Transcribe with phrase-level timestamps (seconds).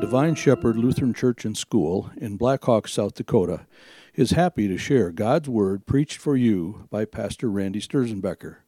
[0.00, 3.66] Divine Shepherd Lutheran Church and School in Black Hawk, South Dakota,
[4.14, 8.58] is happy to share God's Word preached for you by Pastor Randy Sturzenbecker.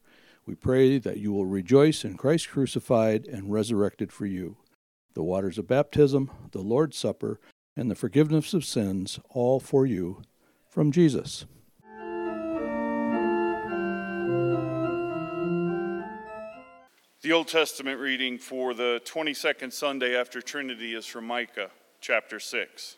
[0.44, 4.56] We pray that you will rejoice in Christ crucified and resurrected for you.
[5.14, 7.38] The waters of baptism, the Lord's Supper,
[7.76, 10.22] and the forgiveness of sins, all for you
[10.68, 11.46] from Jesus.
[17.22, 21.68] The Old Testament reading for the 22nd Sunday after Trinity is from Micah
[22.00, 22.96] chapter 6.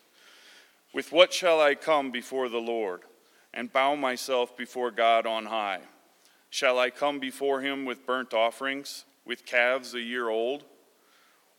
[0.93, 3.01] With what shall I come before the Lord
[3.53, 5.81] and bow myself before God on high?
[6.49, 10.63] Shall I come before him with burnt offerings, with calves a year old?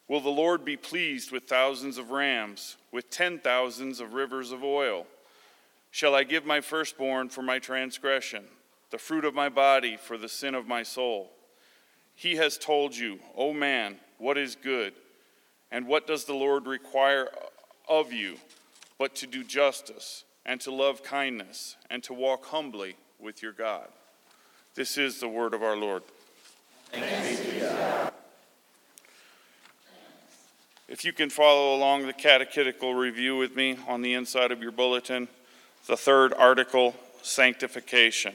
[0.08, 4.64] Will the Lord be pleased with thousands of rams, with ten thousands of rivers of
[4.64, 5.06] oil?
[5.90, 8.44] Shall I give my firstborn for my transgression,
[8.88, 11.30] the fruit of my body for the sin of my soul?
[12.14, 14.94] He has told you, O man, what is good,
[15.70, 17.28] and what does the Lord require
[17.88, 18.36] of you
[18.98, 23.88] but to do justice, and to love kindness, and to walk humbly with your God.
[24.74, 26.02] This is the word of our Lord.
[30.86, 34.70] If you can follow along the catechetical review with me on the inside of your
[34.70, 35.28] bulletin,
[35.86, 38.34] the third article, sanctification.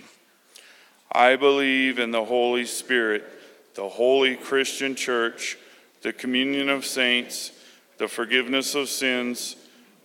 [1.11, 3.23] I believe in the Holy Spirit
[3.75, 5.57] the holy Christian church,
[6.01, 7.51] the communion of saints,
[7.97, 9.55] the forgiveness of sins,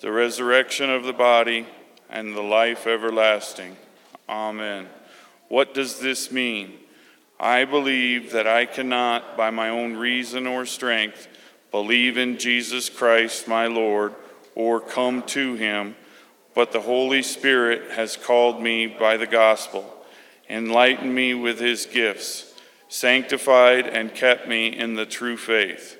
[0.00, 1.66] the resurrection of the body,
[2.10, 3.76] and the life everlasting.
[4.28, 4.88] Amen.
[5.48, 6.74] What does this mean?
[7.38, 11.28] I believe that I cannot, by my own reason or strength,
[11.70, 14.14] believe in Jesus Christ my Lord
[14.54, 15.96] or come to him,
[16.54, 19.84] but the Holy Spirit has called me by the gospel,
[20.48, 22.53] enlightened me with his gifts
[22.94, 25.98] sanctified and kept me in the true faith.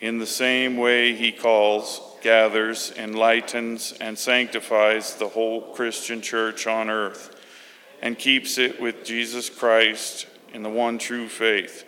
[0.00, 6.90] In the same way, he calls, gathers, enlightens, and sanctifies the whole Christian church on
[6.90, 7.42] earth
[8.02, 11.86] and keeps it with Jesus Christ in the one true faith.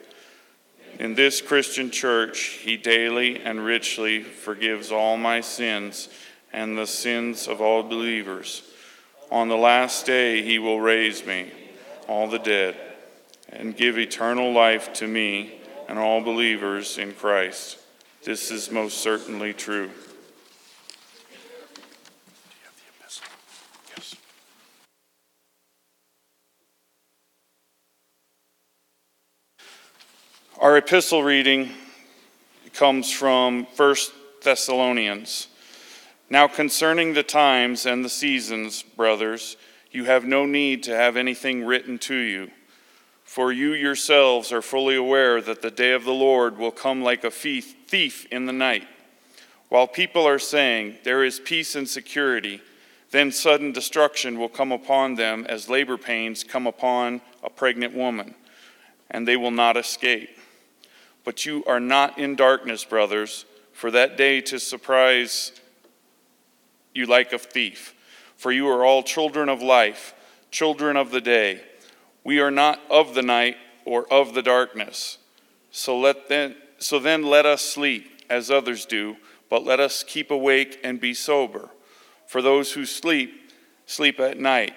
[0.99, 6.09] In this Christian church, he daily and richly forgives all my sins
[6.55, 8.63] and the sins of all believers.
[9.31, 11.53] On the last day, he will raise me,
[12.09, 12.88] all the dead
[13.51, 17.79] and give eternal life to me and all believers in Christ.
[18.25, 19.91] This is most certainly true.
[30.61, 31.71] Our epistle reading
[32.75, 33.95] comes from 1
[34.43, 35.47] Thessalonians.
[36.29, 39.57] Now, concerning the times and the seasons, brothers,
[39.93, 42.51] you have no need to have anything written to you
[43.29, 47.25] for you yourselves are fully aware that the day of the Lord will come like
[47.25, 48.89] a thief in the night.
[49.69, 52.63] While people are saying, There is peace and security,
[53.11, 58.35] then sudden destruction will come upon them as labor pains come upon a pregnant woman,
[59.11, 60.31] and they will not escape.
[61.23, 63.45] But you are not in darkness, brothers,
[63.75, 65.53] for that day to surprise
[66.95, 67.95] you like a thief.
[68.39, 70.15] For you are all children of life,
[70.51, 71.61] children of the day.
[72.29, 73.57] We are not of the night
[73.87, 75.17] or of the darkness.
[75.71, 79.17] So, let then, so then let us sleep as others do,
[79.49, 81.71] but let us keep awake and be sober.
[82.27, 83.51] For those who sleep,
[83.87, 84.75] sleep at night,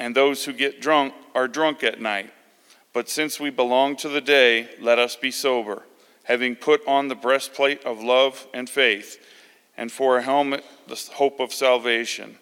[0.00, 2.32] and those who get drunk are drunk at night.
[2.92, 5.84] But since we belong to the day, let us be sober,
[6.24, 9.24] having put on the breastplate of love and faith,
[9.76, 12.36] and for a helmet, the hope of salvation.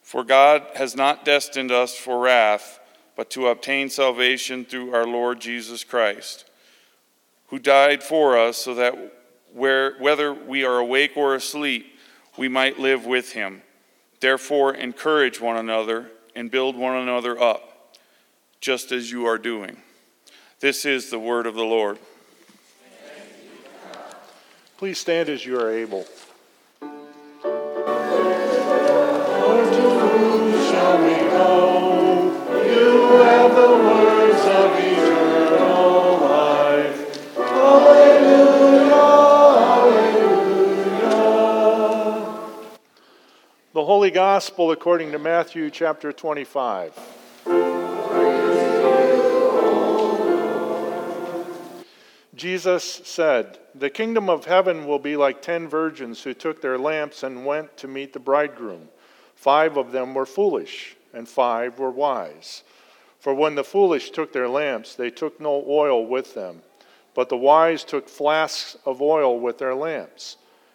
[0.00, 2.78] For God has not destined us for wrath
[3.16, 6.44] but to obtain salvation through our Lord Jesus Christ,
[7.48, 8.94] who died for us so that
[9.52, 11.86] where, whether we are awake or asleep,
[12.36, 13.62] we might live with him.
[14.20, 17.96] Therefore, encourage one another and build one another up,
[18.60, 19.78] just as you are doing.
[20.60, 21.98] This is the word of the Lord.
[24.76, 26.04] Please stand as you are able.
[31.08, 31.75] The
[43.86, 46.92] Holy Gospel according to Matthew chapter 25.
[52.34, 57.22] Jesus said, The kingdom of heaven will be like ten virgins who took their lamps
[57.22, 58.88] and went to meet the bridegroom.
[59.36, 62.64] Five of them were foolish, and five were wise.
[63.20, 66.62] For when the foolish took their lamps, they took no oil with them,
[67.14, 70.38] but the wise took flasks of oil with their lamps.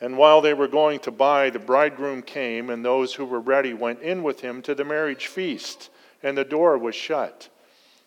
[0.00, 3.74] And while they were going to buy, the bridegroom came, and those who were ready
[3.74, 5.90] went in with him to the marriage feast,
[6.22, 7.48] and the door was shut.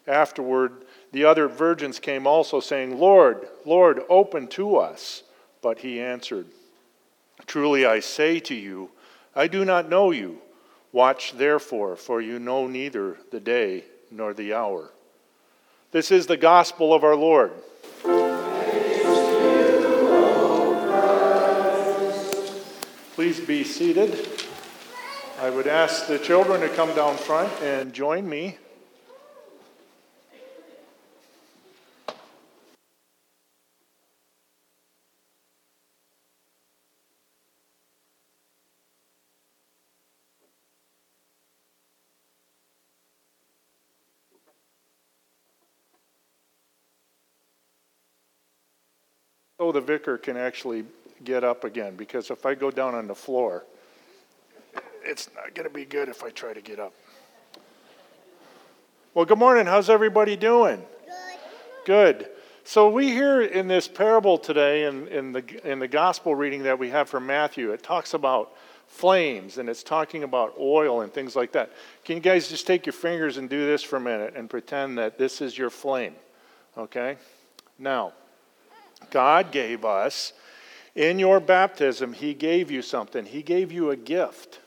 [0.07, 5.23] Afterward, the other virgins came also, saying, Lord, Lord, open to us.
[5.61, 6.47] But he answered,
[7.45, 8.89] Truly I say to you,
[9.35, 10.39] I do not know you.
[10.91, 14.91] Watch therefore, for you know neither the day nor the hour.
[15.91, 17.51] This is the gospel of our Lord.
[23.13, 24.27] Please be seated.
[25.39, 28.57] I would ask the children to come down front and join me.
[49.59, 50.85] So the vicar can actually
[51.23, 53.63] get up again because if I go down on the floor,
[55.03, 56.93] it's not going to be good if I try to get up.
[59.13, 59.65] Well, good morning.
[59.65, 60.83] How's everybody doing?
[61.85, 62.17] Good.
[62.19, 62.29] Good.
[62.63, 66.79] So we hear in this parable today, in, in, the, in the gospel reading that
[66.79, 68.53] we have from Matthew, it talks about
[68.87, 71.71] flames and it's talking about oil and things like that.
[72.05, 74.97] Can you guys just take your fingers and do this for a minute and pretend
[74.97, 76.15] that this is your flame?
[76.77, 77.17] Okay?
[77.77, 78.13] Now,
[79.11, 80.33] God gave us
[80.95, 83.25] in your baptism, He gave you something.
[83.25, 84.59] He gave you a gift,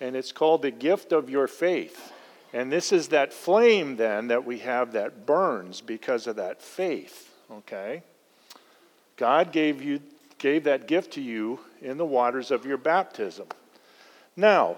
[0.00, 2.12] and it's called the gift of your faith.
[2.52, 7.32] And this is that flame then that we have that burns because of that faith,
[7.50, 8.02] okay?
[9.16, 10.00] God gave you
[10.38, 13.46] gave that gift to you in the waters of your baptism.
[14.36, 14.76] Now,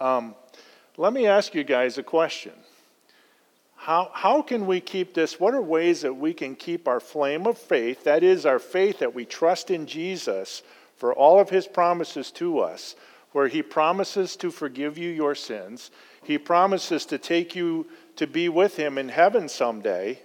[0.00, 0.34] um,
[0.96, 2.52] let me ask you guys a question.
[3.84, 5.38] How, how can we keep this?
[5.38, 9.00] What are ways that we can keep our flame of faith, that is, our faith
[9.00, 10.62] that we trust in Jesus
[10.96, 12.96] for all of his promises to us,
[13.32, 15.90] where he promises to forgive you your sins,
[16.22, 17.86] he promises to take you
[18.16, 20.18] to be with him in heaven someday,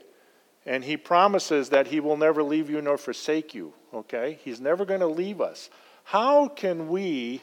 [0.66, 4.40] and he promises that he will never leave you nor forsake you, okay?
[4.42, 5.70] He's never going to leave us.
[6.06, 7.42] How can we,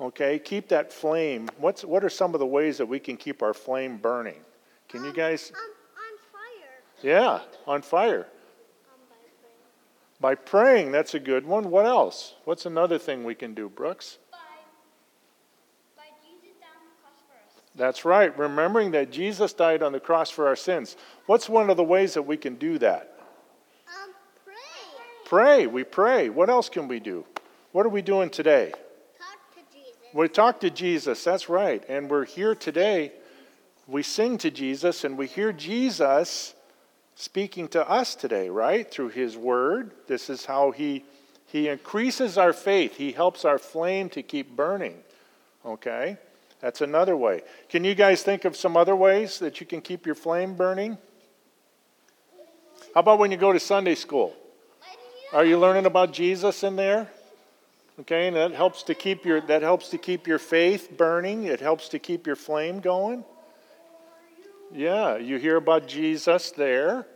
[0.00, 1.50] okay, keep that flame?
[1.58, 4.40] What's, what are some of the ways that we can keep our flame burning?
[4.88, 5.52] Can you guys?
[5.54, 5.60] Um,
[5.96, 6.70] on fire.
[7.02, 8.26] Yeah, on fire.
[8.90, 9.00] Um,
[10.20, 10.46] by By praying.
[10.46, 11.70] praying, that's a good one.
[11.70, 12.34] What else?
[12.44, 14.18] What's another thing we can do, Brooks?
[14.32, 14.38] By,
[15.96, 17.62] by Jesus down the cross for us.
[17.74, 20.96] That's right, remembering that Jesus died on the cross for our sins.
[21.26, 23.18] What's one of the ways that we can do that?
[23.88, 24.14] Um,
[24.46, 24.54] pray.
[25.26, 25.66] Pray.
[25.66, 26.30] We pray.
[26.30, 27.26] What else can we do?
[27.72, 28.70] What are we doing today?
[29.18, 29.98] Talk to Jesus.
[30.14, 31.84] We talk to Jesus, that's right.
[31.90, 33.12] And we're here today.
[33.88, 36.54] We sing to Jesus and we hear Jesus
[37.16, 38.88] speaking to us today, right?
[38.88, 39.90] Through his word.
[40.06, 41.04] This is how he
[41.46, 42.96] he increases our faith.
[42.96, 44.96] He helps our flame to keep burning.
[45.64, 46.18] Okay?
[46.60, 47.42] That's another way.
[47.70, 50.98] Can you guys think of some other ways that you can keep your flame burning?
[52.94, 54.36] How about when you go to Sunday school?
[55.32, 57.08] Are you learning about Jesus in there?
[58.00, 61.44] Okay, and that helps to keep your that helps to keep your faith burning.
[61.44, 63.24] It helps to keep your flame going.
[64.72, 67.06] Yeah, you hear about Jesus there.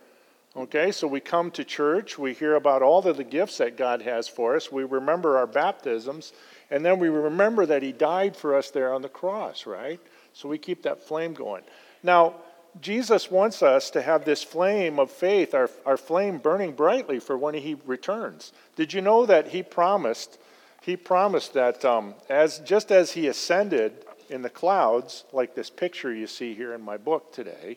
[0.54, 4.02] Okay, so we come to church, we hear about all of the gifts that God
[4.02, 6.34] has for us, we remember our baptisms,
[6.70, 9.98] and then we remember that He died for us there on the cross, right?
[10.34, 11.62] So we keep that flame going.
[12.02, 12.34] Now,
[12.82, 17.38] Jesus wants us to have this flame of faith, our, our flame burning brightly for
[17.38, 18.52] when He returns.
[18.76, 20.38] Did you know that He promised?
[20.82, 26.12] He promised that um, as just as He ascended in the clouds, like this picture
[26.12, 27.76] you see here in my book today,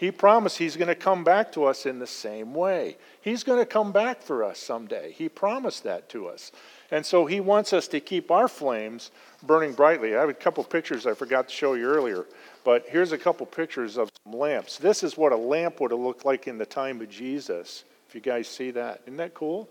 [0.00, 2.96] he promised he's going to come back to us in the same way.
[3.20, 5.12] He's going to come back for us someday.
[5.12, 6.52] He promised that to us.
[6.90, 9.10] And so he wants us to keep our flames
[9.42, 10.16] burning brightly.
[10.16, 12.24] I have a couple pictures I forgot to show you earlier,
[12.64, 14.78] but here's a couple pictures of some lamps.
[14.78, 17.84] This is what a lamp would have looked like in the time of Jesus.
[18.08, 19.68] If you guys see that, isn't that cool?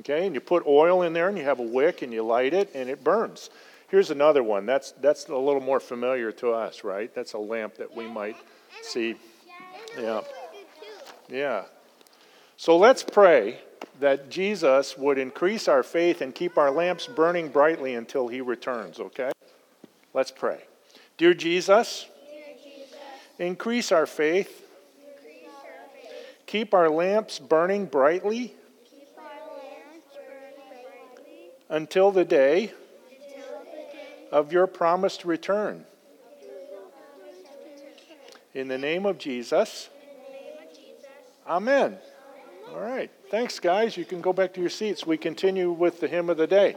[0.00, 2.52] Okay, and you put oil in there and you have a wick and you light
[2.52, 3.50] it and it burns.
[3.94, 4.66] Here's another one.
[4.66, 7.14] That's that's a little more familiar to us, right?
[7.14, 8.36] That's a lamp that we might
[8.82, 9.14] see.
[9.96, 10.16] Yeah.
[10.16, 10.24] I do
[11.28, 11.36] too.
[11.36, 11.62] Yeah.
[12.56, 13.60] So let's pray
[14.00, 18.98] that Jesus would increase our faith and keep our lamps burning brightly until he returns,
[18.98, 19.30] okay?
[20.12, 20.64] Let's pray.
[21.16, 22.06] Dear Jesus,
[23.38, 24.68] increase our faith,
[26.46, 28.56] keep our lamps burning brightly
[31.68, 32.72] until the day
[34.34, 35.84] of your promised return.
[38.52, 39.88] In the name of Jesus,
[41.46, 41.98] Amen.
[42.72, 43.10] All right.
[43.30, 43.96] Thanks, guys.
[43.96, 45.06] You can go back to your seats.
[45.06, 46.76] We continue with the hymn of the day.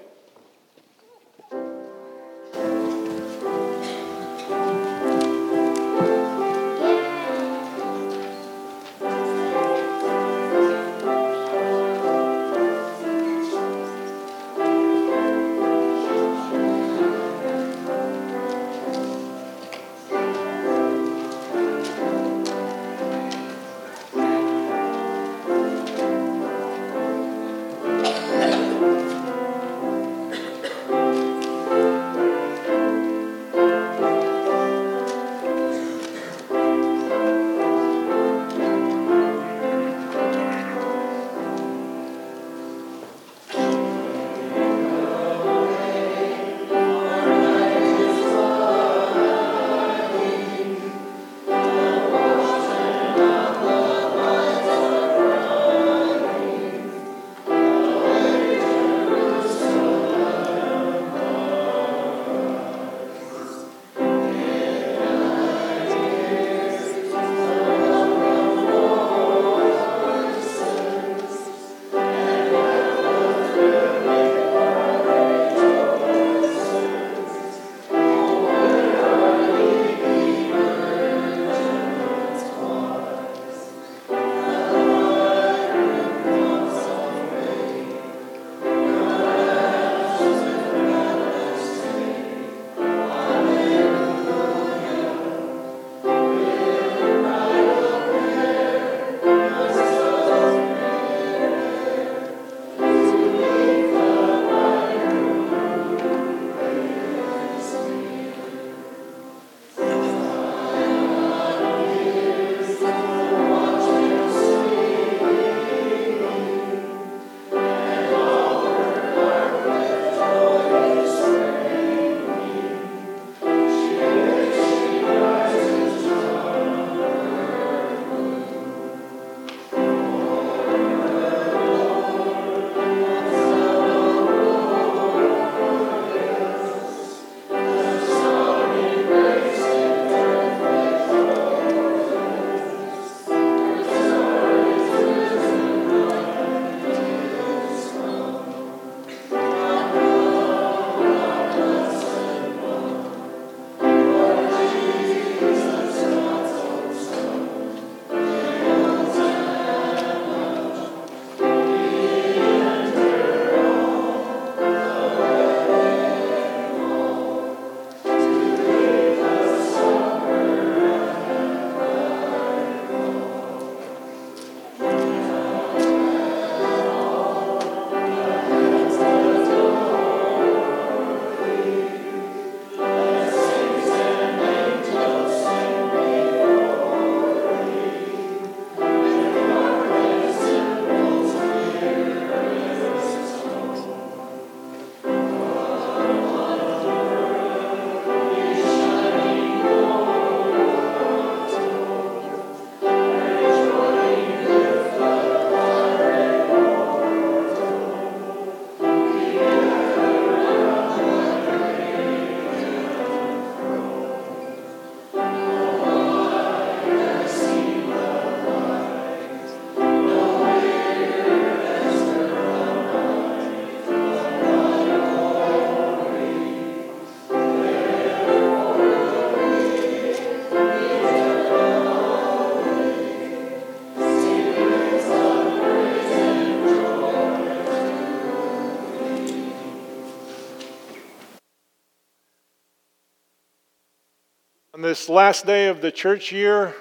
[244.98, 246.74] This last day of the church year,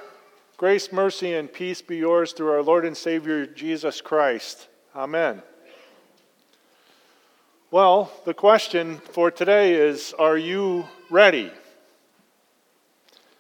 [0.56, 4.68] grace, mercy, and peace be yours through our Lord and Savior Jesus Christ.
[4.94, 5.42] Amen.
[7.70, 11.52] Well, the question for today is Are you ready?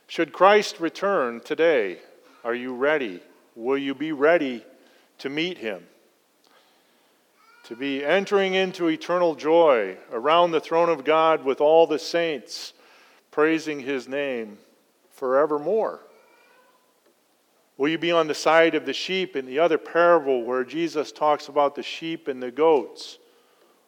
[0.08, 2.00] Should Christ return today,
[2.44, 3.22] are you ready?
[3.54, 4.62] Will you be ready
[5.18, 5.86] to meet him?
[7.64, 12.72] to be entering into eternal joy around the throne of God with all the saints,
[13.32, 14.56] praising his name
[15.16, 16.00] forevermore?
[17.76, 21.12] Will you be on the side of the sheep in the other parable where Jesus
[21.12, 23.18] talks about the sheep and the goats?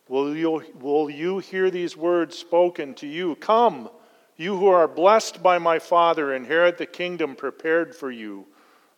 [0.08, 3.36] Will you, will you hear these words spoken to you?
[3.36, 3.88] Come,
[4.36, 8.46] you who are blessed by my Father, inherit the kingdom prepared for you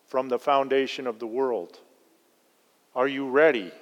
[0.07, 1.79] from the foundation of the world.
[2.95, 3.73] Are you ready?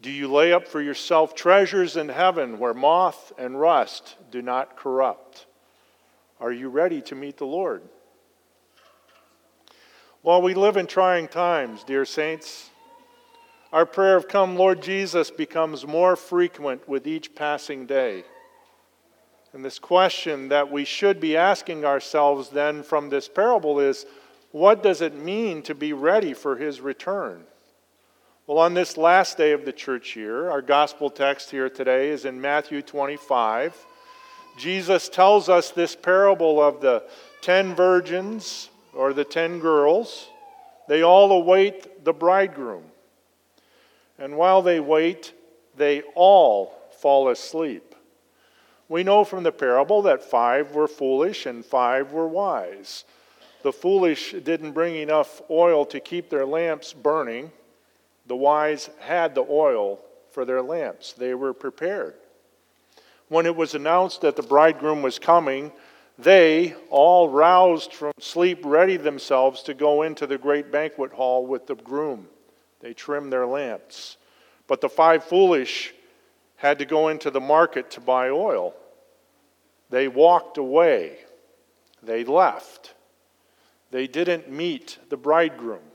[0.00, 4.76] Do you lay up for yourself treasures in heaven where moth and rust do not
[4.76, 5.46] corrupt?
[6.42, 7.82] Are you ready to meet the Lord?
[10.22, 12.68] While we live in trying times, dear saints,
[13.72, 18.24] our prayer of Come, Lord Jesus, becomes more frequent with each passing day.
[19.52, 24.04] And this question that we should be asking ourselves then from this parable is
[24.50, 27.44] what does it mean to be ready for his return?
[28.48, 32.24] Well, on this last day of the church year, our gospel text here today is
[32.24, 33.86] in Matthew 25.
[34.56, 37.02] Jesus tells us this parable of the
[37.40, 40.28] ten virgins or the ten girls,
[40.88, 42.84] they all await the bridegroom.
[44.18, 45.32] And while they wait,
[45.76, 47.94] they all fall asleep.
[48.88, 53.04] We know from the parable that five were foolish and five were wise.
[53.62, 57.52] The foolish didn't bring enough oil to keep their lamps burning.
[58.26, 62.14] The wise had the oil for their lamps, they were prepared.
[63.32, 65.72] When it was announced that the bridegroom was coming,
[66.18, 71.66] they, all roused from sleep, readied themselves to go into the great banquet hall with
[71.66, 72.28] the groom.
[72.80, 74.18] They trimmed their lamps.
[74.66, 75.94] But the five foolish
[76.56, 78.74] had to go into the market to buy oil.
[79.88, 81.16] They walked away.
[82.02, 82.92] They left.
[83.92, 85.88] They didn't meet the bridegroom.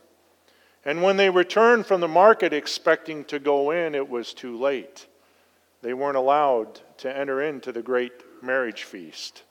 [0.84, 5.06] And when they returned from the market expecting to go in, it was too late.
[5.82, 8.12] They weren't allowed to enter into the great
[8.42, 9.44] marriage feast.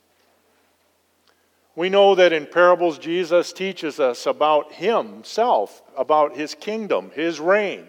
[1.75, 7.85] We know that in parables, Jesus teaches us about himself, about his kingdom, his reign.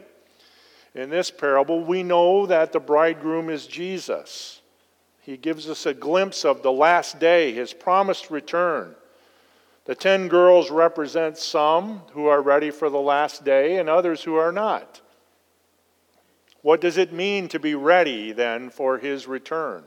[0.95, 4.61] In this parable, we know that the bridegroom is Jesus.
[5.23, 8.95] He gives us a glimpse of the last day, his promised return.
[9.87, 14.35] The ten girls represent some who are ready for the last day and others who
[14.35, 15.01] are not.
[16.69, 19.85] What does it mean to be ready then for his return?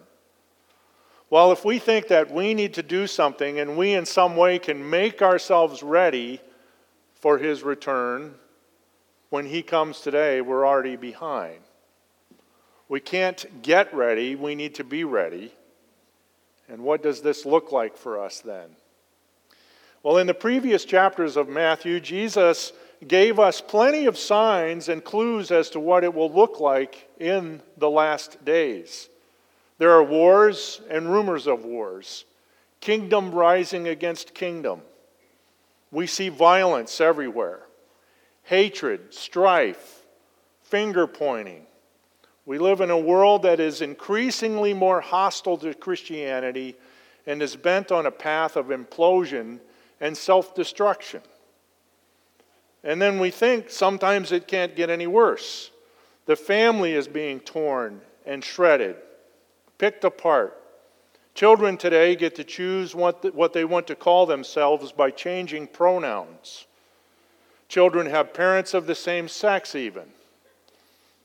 [1.30, 4.58] Well, if we think that we need to do something and we in some way
[4.58, 6.42] can make ourselves ready
[7.14, 8.34] for his return,
[9.30, 11.60] when he comes today, we're already behind.
[12.90, 15.54] We can't get ready, we need to be ready.
[16.68, 18.76] And what does this look like for us then?
[20.02, 22.74] Well, in the previous chapters of Matthew, Jesus
[23.08, 27.62] gave us plenty of signs and clues as to what it will look like in
[27.78, 29.10] the last days.
[29.80, 32.26] There are wars and rumors of wars,
[32.80, 34.82] kingdom rising against kingdom.
[35.92, 37.62] We see violence everywhere
[38.44, 40.04] hatred, strife,
[40.62, 41.66] finger pointing.
[42.46, 46.76] We live in a world that is increasingly more hostile to Christianity
[47.28, 49.60] and is bent on a path of implosion
[50.00, 51.22] and self destruction.
[52.84, 55.72] And then we think sometimes it can't get any worse.
[56.26, 58.96] The family is being torn and shredded
[59.82, 60.62] picked apart.
[61.34, 66.68] Children today get to choose what, what they want to call themselves by changing pronouns.
[67.68, 70.04] Children have parents of the same sex, even.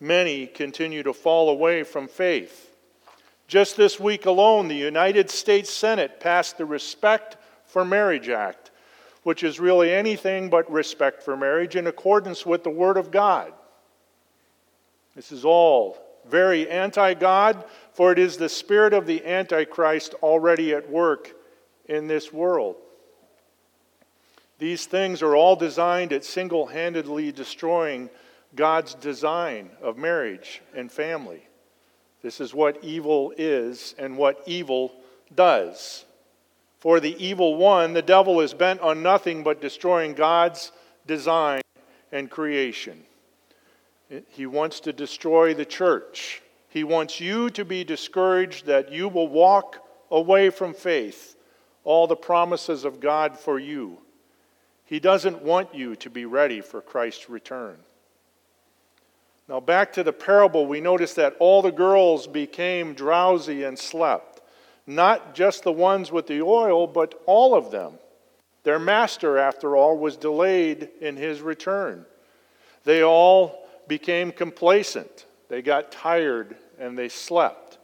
[0.00, 2.74] Many continue to fall away from faith.
[3.46, 8.65] Just this week alone, the United States Senate passed the Respect for Marriage Act,
[9.26, 13.52] which is really anything but respect for marriage in accordance with the Word of God.
[15.16, 15.98] This is all
[16.30, 21.34] very anti God, for it is the spirit of the Antichrist already at work
[21.86, 22.76] in this world.
[24.60, 28.10] These things are all designed at single handedly destroying
[28.54, 31.42] God's design of marriage and family.
[32.22, 34.94] This is what evil is and what evil
[35.34, 36.05] does.
[36.78, 40.72] For the evil one, the devil is bent on nothing but destroying God's
[41.06, 41.62] design
[42.12, 43.04] and creation.
[44.28, 46.42] He wants to destroy the church.
[46.68, 51.36] He wants you to be discouraged that you will walk away from faith,
[51.84, 53.98] all the promises of God for you.
[54.84, 57.76] He doesn't want you to be ready for Christ's return.
[59.48, 64.35] Now, back to the parable, we notice that all the girls became drowsy and slept.
[64.86, 67.94] Not just the ones with the oil, but all of them.
[68.62, 72.04] Their master, after all, was delayed in his return.
[72.84, 75.26] They all became complacent.
[75.48, 77.78] they got tired, and they slept.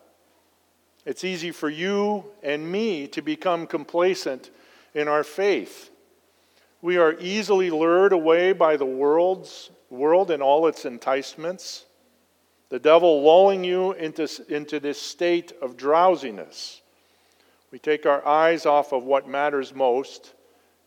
[1.05, 4.51] It's easy for you and me to become complacent
[4.95, 5.91] in our faith.
[6.81, 11.85] We are easily lured away by the world's world and all its enticements.
[12.69, 16.82] The devil lulling you into, into this state of drowsiness.
[17.73, 20.35] We take our eyes off of what matters most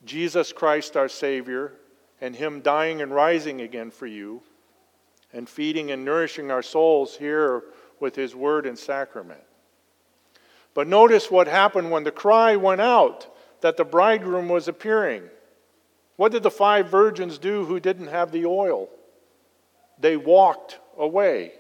[0.06, 1.74] Jesus Christ, our Savior,
[2.22, 4.44] and Him dying and rising again for you,
[5.34, 7.64] and feeding and nourishing our souls here
[8.00, 9.42] with His Word and sacrament.
[10.76, 15.24] But notice what happened when the cry went out that the bridegroom was appearing.
[16.18, 18.90] What did the five virgins do who didn't have the oil?
[20.00, 21.54] They walked away.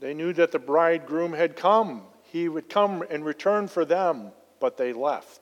[0.00, 2.02] They knew that the bridegroom had come.
[2.30, 5.40] He would come and return for them, but they left.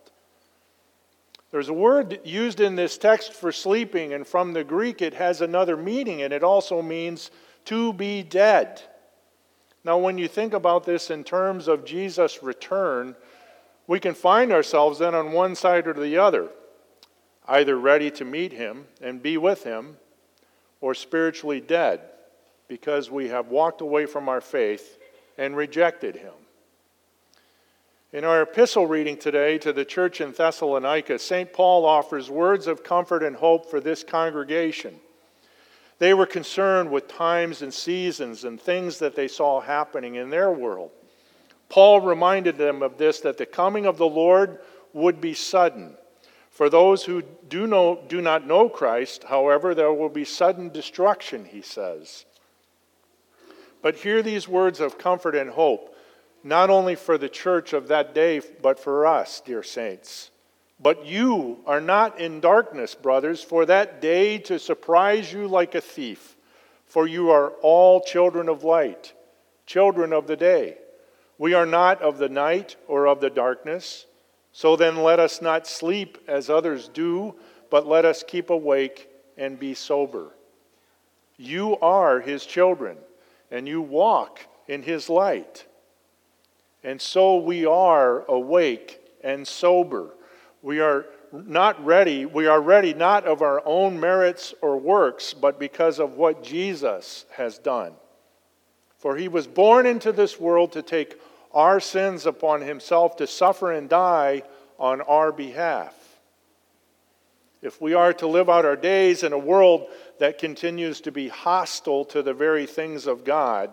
[1.51, 5.41] There's a word used in this text for sleeping, and from the Greek it has
[5.41, 7.31] another meaning, and it also means
[7.67, 8.83] to be dead.
[9.85, 13.17] Now, when you think about this in terms of Jesus' return,
[13.87, 16.51] we can find ourselves then on one side or the other,
[17.49, 19.97] either ready to meet him and be with him,
[20.81, 22.01] or spiritually dead
[22.69, 24.99] because we have walked away from our faith
[25.39, 26.33] and rejected him.
[28.17, 31.53] In our epistle reading today to the church in Thessalonica, St.
[31.53, 34.99] Paul offers words of comfort and hope for this congregation.
[35.99, 40.51] They were concerned with times and seasons and things that they saw happening in their
[40.51, 40.93] world.
[41.69, 44.61] Paul reminded them of this that the coming of the Lord
[44.95, 45.95] would be sudden.
[46.51, 51.45] For those who do, know, do not know Christ, however, there will be sudden destruction,
[51.45, 52.25] he says.
[53.83, 55.93] But hear these words of comfort and hope,
[56.47, 60.31] not only for the church of that day, but for us, dear saints.
[60.79, 65.81] But you are not in darkness, brothers, for that day to surprise you like a
[65.81, 66.37] thief.
[66.87, 69.13] For you are all children of light,
[69.67, 70.77] children of the day.
[71.37, 74.07] We are not of the night or of the darkness.
[74.53, 77.35] So then let us not sleep as others do,
[77.71, 80.31] but let us keep awake and be sober.
[81.37, 82.99] You are his children,
[83.51, 85.67] and you walk in his light.
[86.85, 90.15] And so we are awake and sober.
[90.63, 95.59] We are not ready, we are ready not of our own merits or works, but
[95.59, 97.93] because of what Jesus has done.
[98.99, 101.21] For he was born into this world to take
[101.53, 104.43] our sins upon himself to suffer and die
[104.79, 105.95] on our behalf.
[107.63, 111.29] If we are to live out our days in a world that continues to be
[111.29, 113.71] hostile to the very things of God,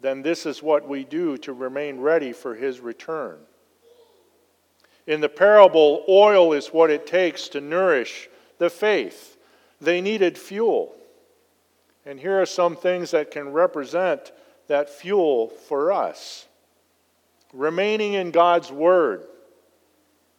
[0.00, 3.38] then this is what we do to remain ready for his return.
[5.06, 9.36] In the parable, oil is what it takes to nourish the faith.
[9.80, 10.94] They needed fuel.
[12.06, 14.32] And here are some things that can represent
[14.68, 16.46] that fuel for us
[17.52, 19.24] remaining in God's Word,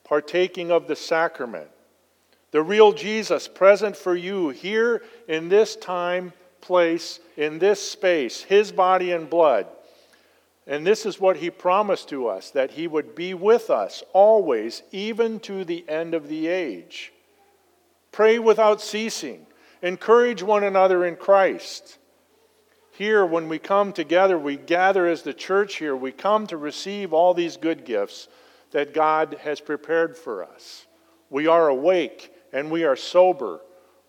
[0.03, 1.69] partaking of the sacrament,
[2.51, 8.71] the real Jesus present for you here in this time, place, in this space, His
[8.71, 9.67] body and blood.
[10.67, 14.83] And this is what He promised to us that He would be with us always,
[14.91, 17.11] even to the end of the age.
[18.11, 19.45] Pray without ceasing,
[19.81, 21.97] encourage one another in Christ.
[22.91, 27.13] Here, when we come together, we gather as the church here, we come to receive
[27.13, 28.27] all these good gifts
[28.71, 30.85] that God has prepared for us.
[31.29, 33.61] We are awake and we are sober.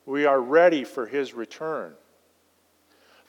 [0.05, 1.95] We are ready for His return.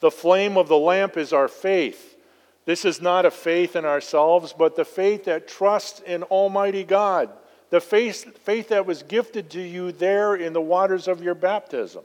[0.03, 2.17] The flame of the lamp is our faith.
[2.65, 7.29] This is not a faith in ourselves, but the faith that trusts in Almighty God,
[7.69, 12.03] the faith, faith that was gifted to you there in the waters of your baptism,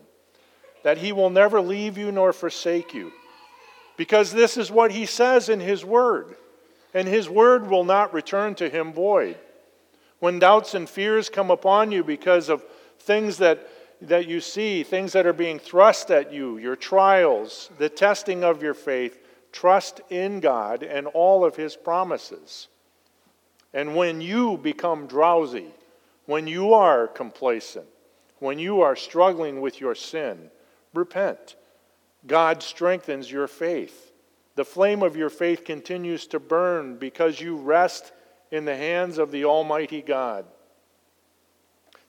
[0.84, 3.12] that He will never leave you nor forsake you
[3.98, 6.37] because this is what he says in his word,
[6.94, 9.37] and his word will not return to him void.
[10.20, 12.64] When doubts and fears come upon you because of
[13.00, 13.68] things that,
[14.00, 18.62] that you see, things that are being thrust at you, your trials, the testing of
[18.62, 19.18] your faith,
[19.52, 22.68] trust in God and all of his promises.
[23.74, 25.66] And when you become drowsy,
[26.26, 27.87] when you are complacent,
[28.38, 30.50] when you are struggling with your sin,
[30.94, 31.56] repent
[32.26, 34.12] God strengthens your faith.
[34.56, 38.12] The flame of your faith continues to burn because you rest
[38.50, 40.44] in the hands of the Almighty God.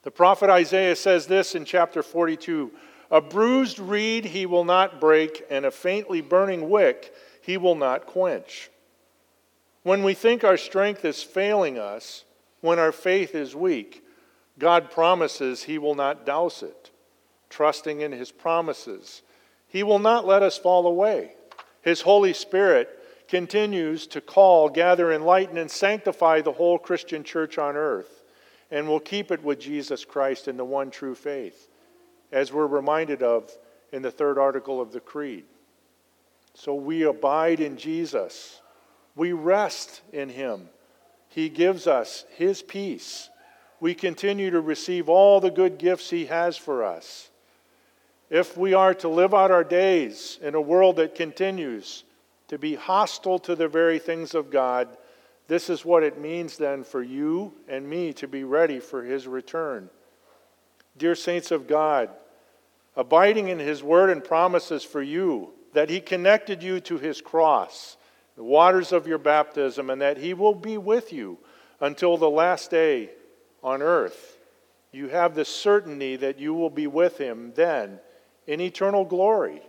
[0.02, 2.72] The prophet Isaiah says this in chapter 42
[3.10, 8.06] A bruised reed he will not break, and a faintly burning wick he will not
[8.06, 8.70] quench.
[9.82, 12.24] When we think our strength is failing us,
[12.60, 14.04] when our faith is weak,
[14.58, 16.90] God promises he will not douse it,
[17.48, 19.22] trusting in his promises
[19.70, 21.32] he will not let us fall away.
[21.80, 22.88] His Holy Spirit
[23.28, 28.19] continues to call, gather, enlighten, and sanctify the whole Christian church on earth,
[28.70, 31.68] and we'll keep it with Jesus Christ in the one true faith,
[32.30, 33.50] as we're reminded of
[33.92, 35.44] in the third article of the Creed.
[36.54, 38.60] So we abide in Jesus,
[39.16, 40.68] we rest in Him.
[41.28, 43.28] He gives us His peace.
[43.80, 47.30] We continue to receive all the good gifts He has for us.
[48.28, 52.04] If we are to live out our days in a world that continues
[52.48, 54.88] to be hostile to the very things of God,
[55.50, 59.26] this is what it means then for you and me to be ready for His
[59.26, 59.90] return.
[60.96, 62.08] Dear saints of God,
[62.94, 67.96] abiding in His word and promises for you, that He connected you to His cross,
[68.36, 71.36] the waters of your baptism, and that He will be with you
[71.80, 73.10] until the last day
[73.60, 74.38] on earth.
[74.92, 77.98] You have the certainty that you will be with Him then
[78.46, 79.62] in eternal glory.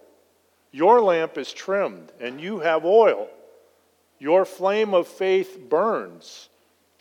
[0.71, 3.29] Your lamp is trimmed, and you have oil.
[4.21, 6.49] Your flame of faith burns.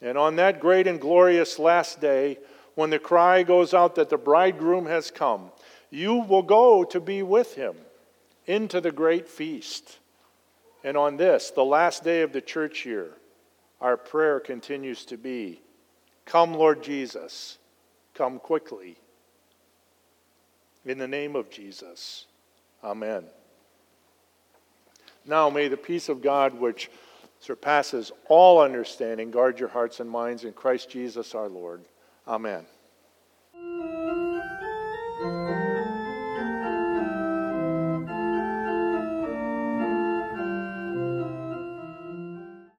[0.01, 2.39] And on that great and glorious last day,
[2.77, 5.53] when the cry goes out that the bridegroom has come,
[5.91, 7.75] you will go to be with him
[8.47, 9.99] into the great feast.
[10.83, 13.11] And on this, the last day of the church year,
[13.83, 15.61] our prayer continues to be
[16.25, 17.59] Come, Lord Jesus,
[18.15, 18.97] come quickly.
[20.87, 22.25] In the name of Jesus,
[22.83, 23.25] Amen.
[25.27, 26.89] Now may the peace of God, which
[27.41, 31.83] surpasses all understanding, guard your hearts and minds in Christ Jesus our Lord.
[32.29, 32.67] Amen.